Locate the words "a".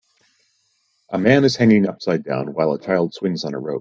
1.11-1.19, 2.73-2.79, 3.53-3.59